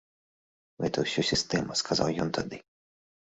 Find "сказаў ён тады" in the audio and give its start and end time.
1.81-2.57